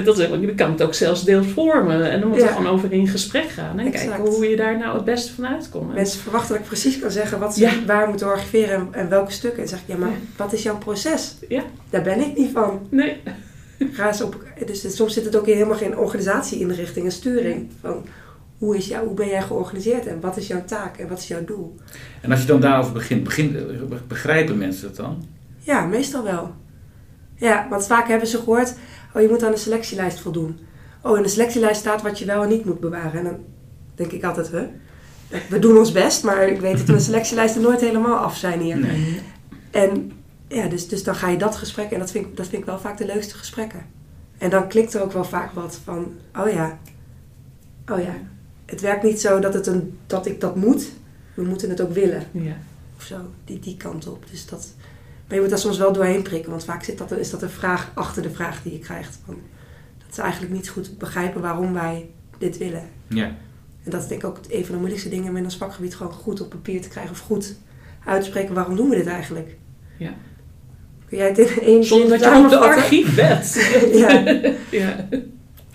[0.04, 2.10] dat is, je kan het ook zelfs deels vormen.
[2.10, 2.44] En dan moet Ja.
[2.46, 3.78] je gewoon over in gesprek gaan.
[3.78, 4.08] En Exact.
[4.10, 5.94] kijken hoe je daar nou het beste van uitkomt.
[5.94, 7.72] mensen verwachten dat ik precies kan zeggen wat ze Ja.
[7.86, 9.62] waar moeten archiveren en, en welke stukken.
[9.62, 10.16] En dan zeg ik, ja, maar Ja.
[10.36, 11.34] wat is jouw proces?
[11.48, 11.62] Ja.
[11.90, 12.80] Daar ben ik niet van.
[12.90, 13.16] Nee.
[13.92, 17.70] Ga eens op, dus het- soms zit het ook in helemaal geen organisatieinrichting en sturing.
[17.80, 18.04] Van
[18.58, 21.28] hoe, is jou, hoe ben jij georganiseerd en wat is jouw taak en wat is
[21.28, 21.76] jouw doel?
[22.20, 23.56] En als je dan daarover begint, begin,
[24.08, 25.26] begrijpen mensen dat dan?
[25.58, 26.50] Ja, meestal wel.
[27.38, 28.74] Ja, want vaak hebben ze gehoord,
[29.16, 30.58] oh je moet aan de selectielijst voldoen.
[31.02, 33.18] Oh, in de selectielijst staat wat je wel en niet moet bewaren.
[33.18, 33.36] En dan
[33.94, 34.68] denk ik altijd, hè?
[35.48, 38.76] We doen ons best, maar ik weet dat de selectielijsten nooit helemaal af zijn hier.
[38.78, 39.20] Nee.
[39.70, 40.12] En
[40.48, 42.68] ja, dus, dus dan ga je dat gesprek, en dat vind, ik, dat vind ik
[42.68, 43.86] wel vaak de leukste gesprekken.
[44.38, 46.78] En dan klikt er ook wel vaak wat van, oh ja,
[47.92, 48.14] oh ja.
[48.64, 50.92] Het werkt niet zo dat, het een, dat ik dat moet,
[51.34, 52.22] we moeten het ook willen.
[52.30, 52.56] Ja.
[52.96, 54.24] Of zo, die, die kant op.
[54.30, 54.74] Dus dat,
[55.26, 57.50] maar je moet daar soms wel doorheen prikken, want vaak zit dat, is dat een
[57.50, 59.18] vraag achter de vraag die je krijgt.
[59.24, 59.36] Van,
[60.06, 62.82] dat ze eigenlijk niet goed begrijpen waarom wij dit willen.
[63.06, 63.24] Ja.
[63.84, 66.12] En dat is denk ik ook een van de moeilijkste dingen in ons vakgebied, gewoon
[66.12, 67.56] goed op papier te krijgen of goed
[68.04, 69.56] uitspreken waarom doen we dit eigenlijk.
[69.96, 70.14] Ja.
[71.08, 72.70] Kun jij het in één Zonder dat je op de samenvatten?
[72.70, 73.54] archiefwet.
[74.02, 74.10] Ja.
[74.70, 75.08] ja.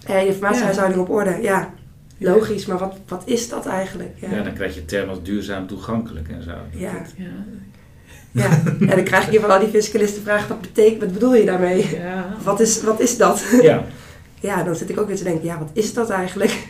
[0.07, 1.73] Ja, informatiehuishouding op orde, ja.
[2.17, 2.31] Ja.
[2.33, 4.13] Logisch, maar wat, wat is dat eigenlijk?
[4.15, 4.31] Ja.
[4.31, 4.43] Ja.
[4.43, 6.51] dan krijg je termen als duurzaam toegankelijk en zo.
[6.71, 7.05] Ja.
[7.17, 7.25] Ja.
[8.31, 8.49] Ja.
[8.79, 11.95] en dan krijg je van al die fiscalisten vragen, wat betekent, wat bedoel je daarmee?
[11.95, 12.35] Ja.
[12.43, 13.43] Wat is, wat is dat?
[13.61, 13.83] Ja.
[14.39, 16.67] Ja, dan zit ik ook weer te denken, ja, wat is dat eigenlijk?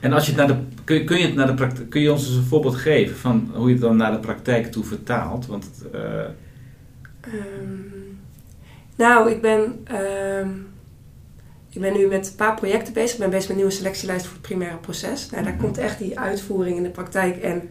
[0.00, 2.00] En als je het naar de, kun, je, kun, je het naar de praktijk, kun
[2.00, 4.84] je ons eens een voorbeeld geven van hoe je het dan naar de praktijk toe
[4.84, 5.46] vertaalt?
[5.46, 6.00] Want het, eh,
[7.20, 8.14] Ehm,
[8.96, 10.48] nou, ik ben, ehm,
[11.70, 13.12] ik ben nu met een paar projecten bezig.
[13.12, 15.30] Ik ben bezig met een nieuwe selectielijst voor het primaire proces.
[15.30, 15.62] Nou, daar Mhm.
[15.62, 17.68] komt echt die uitvoering in de praktijk en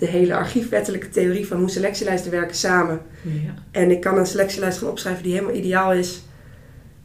[0.00, 3.00] de hele archiefwettelijke theorie van hoe selectielijsten werken samen.
[3.22, 3.54] Ja.
[3.70, 6.22] En ik kan een selectielijst gaan opschrijven die helemaal ideaal is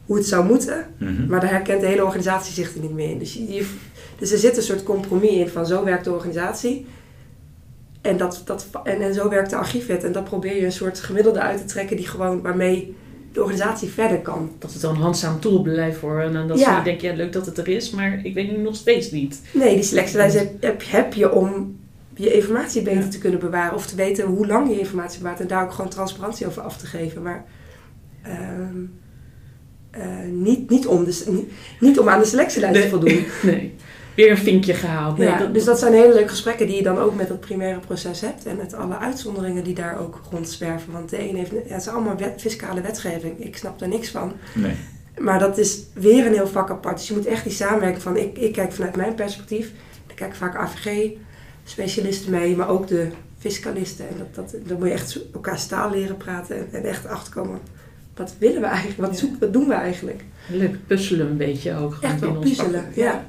[0.06, 0.86] hoe het zou moeten.
[0.98, 1.26] mhm.
[1.26, 3.18] Maar daar herkent de hele organisatie zich er niet meer in.
[3.18, 3.66] Dus, je, je-
[4.18, 6.86] dus er zit een soort compromis in van zo werkt de organisatie.
[8.00, 10.04] En, dat, dat, en, en zo werkt de archiefwet.
[10.04, 12.94] En dat probeer je een soort gemiddelde uit te trekken die gewoon waarmee
[13.32, 14.50] de organisatie verder kan.
[14.58, 16.20] Dat het dan een handzaam tool blijft voor.
[16.20, 16.78] En dan dat Ja.
[16.78, 19.40] ze denken, ja, leuk dat het er is, maar ik weet nu nog steeds niet.
[19.52, 21.76] Nee, die selectielijst heb, heb, heb je om
[22.16, 23.08] je informatie beter Ja.
[23.08, 23.74] te kunnen bewaren.
[23.74, 25.40] Of te weten hoe lang je informatie bewaart.
[25.40, 27.22] En daar ook gewoon transparantie over af te geven.
[27.22, 27.44] Maar
[28.22, 28.84] ehm,
[29.90, 31.50] eh, niet, niet, om de, niet,
[31.80, 33.24] niet om aan de selectielijst te voldoen.
[33.42, 33.74] Nee.
[34.14, 35.18] Weer een vinkje gehaald.
[35.18, 37.40] Nee, ja, dat, dus dat zijn hele leuke gesprekken die je dan ook met het
[37.40, 38.46] primaire proces hebt.
[38.46, 40.92] En met alle uitzonderingen die daar ook rondzwerven.
[40.92, 43.44] Want de een heeft, ja, het is allemaal wet, fiscale wetgeving.
[43.44, 44.32] Ik snap er niks van.
[44.54, 44.74] Nee.
[45.18, 46.96] Maar dat is weer een heel vak apart.
[46.98, 49.72] Dus je moet echt die samenwerking van, ik, ik kijk vanuit mijn perspectief.
[50.06, 50.56] Daar kijken vaak
[51.66, 54.08] AVG-specialisten mee, maar ook de fiscalisten.
[54.08, 57.58] En dat, dat, dan moet je echt elkaar staal leren praten en, en echt achterkomen.
[58.14, 59.00] Wat willen we eigenlijk?
[59.00, 59.16] Wat, Ja.
[59.16, 60.24] zoeken, wat doen we eigenlijk?
[60.48, 61.94] Leuk puzzelen een beetje ook.
[61.94, 63.24] gewoon Echt wel puzzelen, ja.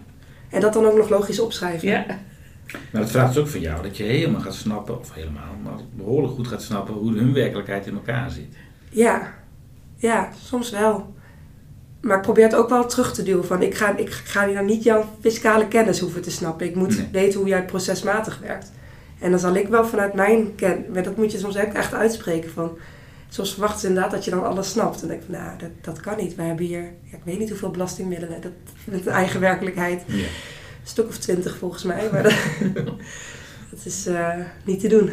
[0.49, 1.87] En dat dan ook nog logisch opschrijven.
[1.87, 2.05] Ja.
[2.91, 5.73] Maar dat vraagt dus ook van jou dat je helemaal gaat snappen, of helemaal, maar
[5.95, 8.55] behoorlijk goed gaat snappen hoe hun werkelijkheid in elkaar zit.
[8.89, 9.33] Ja,
[9.95, 11.15] ja, soms wel.
[12.01, 13.45] Maar ik probeer het ook wel terug te duwen.
[13.45, 16.67] Van, ik, ga, ik ga hier nou niet jouw fiscale kennis hoeven te snappen.
[16.67, 17.07] Ik moet Nee.
[17.11, 18.71] weten hoe jij procesmatig werkt.
[19.19, 21.03] En dan zal ik wel vanuit mijn kennis...
[21.03, 22.51] Dat moet je soms ook echt uitspreken.
[22.51, 22.77] Van,
[23.29, 24.93] soms verwachten ze inderdaad dat je dan alles snapt.
[24.93, 26.35] En dan denk ik van, nou, dat, dat kan niet.
[26.35, 28.41] Wij hebben hier, ja, ik weet niet hoeveel belastingmiddelen.
[28.41, 28.51] Dat,
[28.85, 30.03] met een eigen werkelijkheid.
[30.05, 30.13] Ja.
[30.15, 32.09] Een stuk of twintig volgens mij.
[32.11, 32.33] Maar dat,
[33.71, 34.29] dat is eh,
[34.65, 35.11] niet te doen.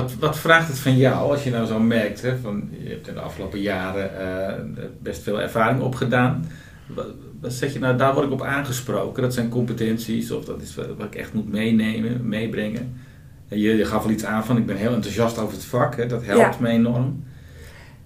[0.00, 3.08] Wat, wat vraagt het van jou als je nou zo merkt, hè, van, je hebt
[3.08, 4.54] in de afgelopen jaren eh,
[5.02, 6.46] best veel ervaring opgedaan.
[6.86, 7.06] Wat,
[7.40, 10.74] wat zeg je nou, daar word ik op aangesproken, dat zijn competenties of dat is
[10.74, 13.00] wat, wat ik echt moet meenemen, meebrengen.
[13.48, 15.96] En je, je gaf al iets aan van, ik ben heel enthousiast over het vak,
[15.96, 16.60] hè, dat helpt Ja.
[16.60, 17.24] me enorm.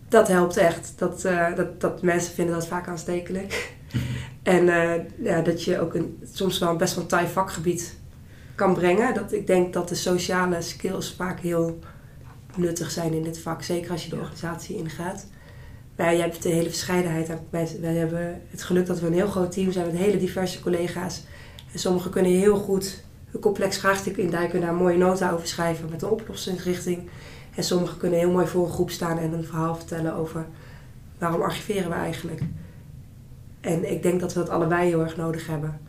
[0.09, 0.92] Dat helpt echt.
[0.96, 3.72] Dat, eh, dat, dat mensen vinden dat vaak aanstekelijk.
[4.42, 8.00] en eh, ja, dat je ook een, soms wel best wel een taai vakgebied
[8.62, 9.14] kan brengen.
[9.14, 11.79] Dat, ik denk dat de sociale skills vaak heel
[12.57, 13.62] nuttig zijn in dit vak.
[13.62, 15.27] Zeker als je de organisatie ingaat.
[15.96, 17.31] Wij hebben de hele verscheidenheid.
[17.51, 20.61] Wij, wij hebben het geluk dat we een heel groot team zijn met hele diverse
[20.61, 21.25] collega's.
[21.72, 25.46] En sommigen kunnen heel goed een complex vraagstuk induiken en daar een mooie nota over
[25.46, 27.09] schrijven met een oplossingsrichting.
[27.55, 30.46] En sommigen kunnen heel mooi voor een groep staan en een verhaal vertellen over
[31.18, 32.40] waarom archiveren we eigenlijk.
[33.61, 35.81] En ik denk dat we dat allebei heel erg nodig hebben.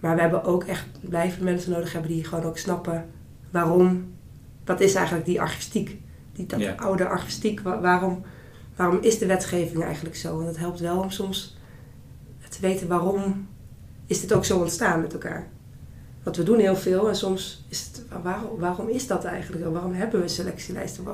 [0.00, 3.06] Maar we hebben ook echt blijvend mensen nodig hebben die gewoon ook snappen
[3.50, 4.14] waarom,
[4.64, 6.00] wat is eigenlijk die archivistiek?
[6.32, 6.74] Die, dat Ja.
[6.76, 8.22] oude archivistiek, wa- waarom,
[8.76, 10.34] waarom is de wetgeving eigenlijk zo?
[10.36, 11.56] Want het helpt wel om soms
[12.48, 13.46] te weten waarom
[14.06, 15.48] is dit ook zo ontstaan met elkaar.
[16.22, 19.72] Want we doen heel veel en soms is het, waarom, waarom is dat eigenlijk?
[19.72, 21.04] Waarom hebben we selectielijsten?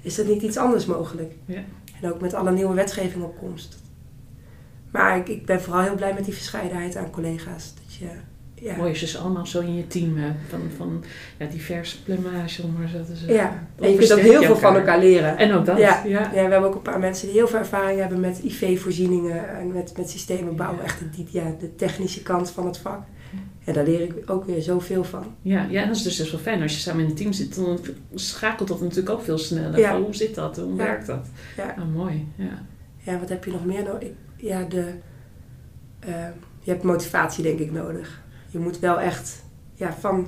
[0.00, 1.32] Is er niet iets anders mogelijk?
[1.44, 1.60] Ja.
[2.00, 3.76] En ook met alle nieuwe wetgeving op komst.
[4.90, 7.74] Maar ik, ik ben vooral heel blij met die verscheidenheid aan collega's.
[7.98, 8.06] Je,
[8.54, 10.38] ja, Mooi je ze allemaal zo in je team hebt.
[10.48, 11.04] Van, van
[11.38, 13.34] ja, diverse plumage, om maar zo te zeggen.
[13.34, 13.66] ja.
[13.80, 15.36] En je kunt ook heel veel van elkaar leren.
[15.36, 16.02] En ook dat, Ja.
[16.04, 16.20] ja.
[16.20, 19.72] Ja, we hebben ook een paar mensen die heel veel ervaring hebben met IV-voorzieningen en
[19.72, 20.84] met, met systemen bouwen.
[20.84, 23.02] Echt de, ja, de technische kant van het vak.
[23.64, 25.24] En daar leer ik ook weer zoveel van.
[25.42, 26.62] Ja, ja, en dat is dus best wel fijn.
[26.62, 27.78] Als je samen in een team zit, dan
[28.14, 29.78] schakelt dat natuurlijk ook veel sneller.
[29.78, 29.90] Ja.
[29.90, 30.56] Van, hoe zit dat?
[30.56, 30.76] Hoe Ja.
[30.76, 31.28] werkt dat?
[31.56, 31.74] Ja.
[31.78, 32.28] Ah, mooi.
[32.36, 32.62] Ja.
[32.98, 34.08] Ja, wat heb je nog meer nodig?
[34.36, 34.92] Ja, de,
[35.98, 36.14] eh,
[36.66, 38.22] je hebt motivatie denk ik nodig.
[38.48, 39.42] Je moet wel echt
[39.74, 40.26] ja, van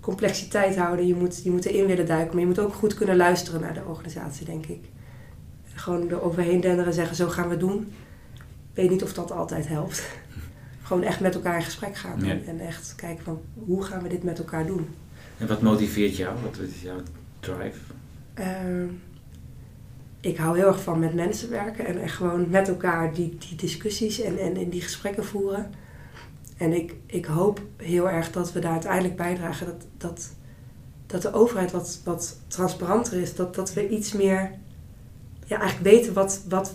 [0.00, 1.06] complexiteit houden.
[1.06, 2.30] Je moet, je moet erin willen duiken.
[2.30, 4.84] Maar je moet ook goed kunnen luisteren naar de organisatie, denk ik.
[5.74, 7.92] Gewoon er overheen denderen en zeggen, zo gaan we het doen.
[8.34, 10.08] Ik weet niet of dat altijd helpt.
[10.82, 12.24] Gewoon echt met elkaar in gesprek gaan.
[12.24, 12.30] Ja.
[12.30, 14.88] En, en echt kijken van, hoe gaan we dit met elkaar doen?
[15.38, 16.36] En wat motiveert jou?
[16.42, 17.00] Wat is jouw
[17.40, 17.78] drive?
[18.34, 18.86] Ehm,
[20.24, 23.56] ik hou heel erg van met mensen werken en echt gewoon met elkaar die, die
[23.56, 25.70] discussies en, en, en die gesprekken voeren.
[26.56, 30.30] En ik, ik hoop heel erg dat we daar uiteindelijk bijdragen dat, dat,
[31.06, 33.34] dat de overheid wat, wat transparanter is.
[33.34, 34.50] Dat, dat we iets meer
[35.46, 36.72] ja, eigenlijk weten wat, wat,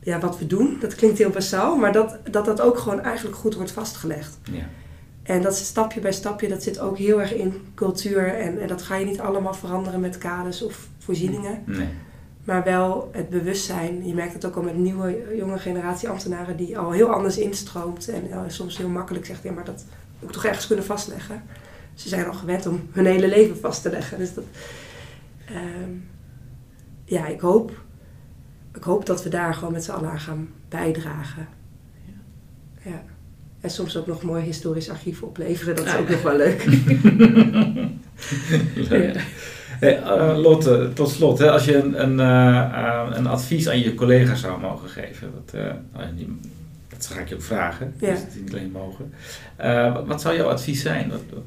[0.00, 0.76] ja, wat we doen.
[0.80, 4.38] Dat klinkt heel basaal, maar dat, dat dat ook gewoon eigenlijk goed wordt vastgelegd.
[4.42, 4.68] Ja.
[5.22, 8.34] En dat is stapje bij stapje, dat zit ook heel erg in cultuur.
[8.34, 11.62] En, en dat ga je niet allemaal veranderen met kaders of voorzieningen.
[11.66, 11.88] Nee.
[12.44, 14.06] Maar wel het bewustzijn.
[14.06, 18.08] Je merkt het ook al met nieuwe, jonge generatie ambtenaren die al heel anders instroomt.
[18.08, 19.84] En eh, soms heel makkelijk zegt, ja, maar dat
[20.18, 21.42] moet ik toch ergens kunnen vastleggen.
[21.94, 24.18] Ze zijn al gewend om hun hele leven vast te leggen.
[24.18, 24.44] Dus dat,
[25.46, 25.90] ehm,
[27.04, 27.80] ja, ik hoop,
[28.74, 31.48] ik hoop dat we daar gewoon met z'n allen aan gaan bijdragen.
[32.84, 33.02] Ja.
[33.60, 35.76] En soms ook nog mooi historisch archief opleveren.
[35.76, 36.12] Dat is Ah, ook ja.
[36.12, 36.64] nog wel leuk.
[38.88, 39.20] Leuk.
[39.82, 43.94] Hey, eh, Lotte, tot slot, hè, als je een, een, eh, een advies aan je
[43.94, 46.38] collega's zou mogen geven, dat, eh, nou,
[46.88, 48.10] dat ga ik je ook vragen, Ja.
[48.10, 49.12] dus het niet alleen mogen.
[49.92, 51.10] Wat, wat zou jouw advies zijn?
[51.10, 51.42] Wat, wat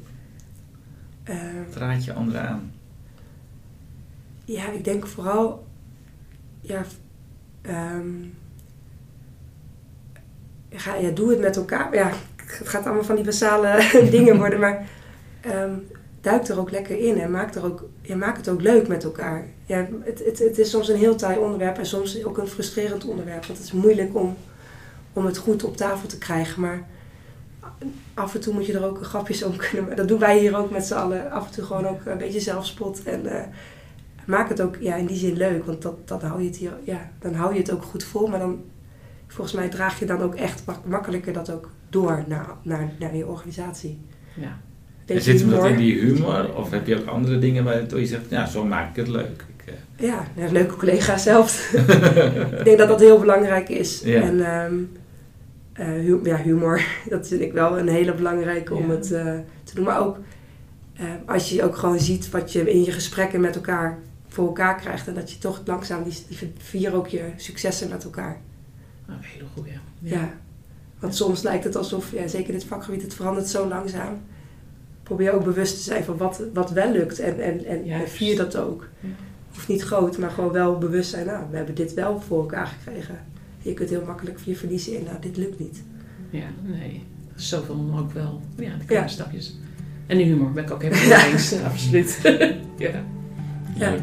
[1.24, 2.72] Ehm, raad je anderen aan?
[4.44, 5.66] Ja, ik denk vooral,
[6.60, 6.82] ja,
[7.62, 8.06] ehm,
[10.70, 11.94] ga, ja, doe het met elkaar.
[11.94, 12.10] Ja,
[12.46, 14.86] het gaat allemaal van die basale dingen worden, maar
[15.40, 15.72] ehm,
[16.26, 19.04] duik er ook lekker in en maak, er ook, ja, maak het ook leuk met
[19.04, 19.46] elkaar.
[19.66, 23.04] Ja, het, het, het is soms een heel taai onderwerp en soms ook een frustrerend
[23.04, 24.36] onderwerp, want het is moeilijk om,
[25.12, 26.86] om het goed op tafel te krijgen, maar
[28.14, 29.96] af en toe moet je er ook grapjes om kunnen.
[29.96, 31.30] Dat doen wij hier ook met z'n allen.
[31.30, 33.44] Af en toe gewoon ook een beetje zelfspot en eh,
[34.26, 36.72] maak het ook ja, in die zin leuk, want dat, dat hou je het hier,
[36.84, 38.26] ja, dan hou je het ook goed vol.
[38.26, 38.64] Maar dan,
[39.26, 43.16] volgens mij draag je dan ook echt mak- makkelijker dat ook door naar, naar, naar
[43.16, 44.00] je organisatie.
[44.34, 44.58] Ja.
[45.06, 46.54] En zit hem dat in die humor?
[46.56, 49.44] Of heb je ook andere dingen waar je zegt, ja, zo maak ik het leuk?
[49.56, 51.72] Ik, eh, Ja, ja, leuke collega's zelf.
[52.58, 54.00] ik denk dat dat heel belangrijk is.
[54.04, 54.20] Ja.
[54.20, 54.74] En ehm,
[55.72, 58.94] eh, hu- ja, humor, dat vind ik wel een hele belangrijke om Ja.
[58.96, 59.84] het eh, te doen.
[59.84, 60.18] Maar ook
[60.94, 64.76] eh, als je ook gewoon ziet wat je in je gesprekken met elkaar voor elkaar
[64.80, 65.08] krijgt.
[65.08, 68.40] En dat je toch langzaam, die, die vier ook je successen met elkaar.
[69.06, 69.72] Nou, een hele goeie.
[69.98, 70.30] Ja.
[70.98, 74.20] Want soms lijkt het alsof, ja, zeker in dit vakgebied, het verandert zo langzaam.
[75.06, 78.56] Probeer ook bewust te zijn van wat, wat wel lukt en, en, en, vier dat
[78.56, 78.88] ook.
[79.00, 79.08] Ja.
[79.54, 81.26] Hoeft niet groot, maar gewoon wel bewust zijn.
[81.26, 83.18] Nou, we hebben dit wel voor elkaar gekregen.
[83.58, 85.82] Je kunt heel makkelijk je verliezen in, nou, dit lukt niet.
[86.30, 87.02] Ja, nee.
[87.34, 88.40] Zoveel ook wel.
[88.56, 89.12] Ja, de kleine Ja.
[89.12, 89.58] stapjes.
[90.06, 91.62] En de humor ben ik ook helemaal mee eens.
[91.64, 92.20] Absoluut.
[92.76, 92.90] ja.
[93.74, 93.90] Ja.
[93.90, 94.00] Leuk.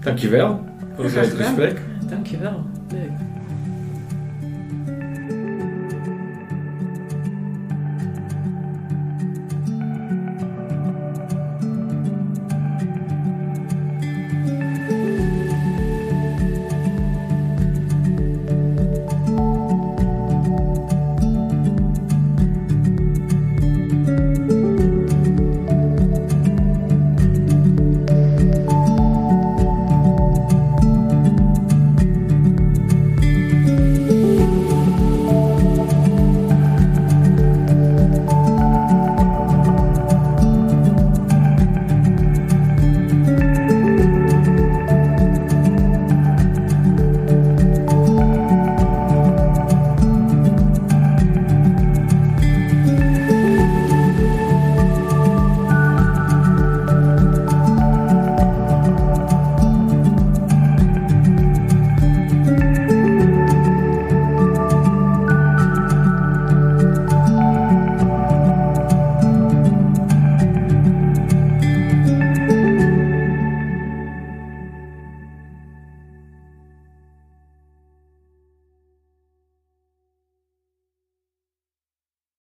[0.00, 0.64] Dankjewel
[0.94, 1.80] voor het gesprek.
[2.08, 2.64] Dankjewel.
[2.90, 3.10] Leuk.